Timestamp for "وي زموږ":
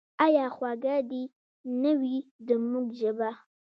1.99-2.87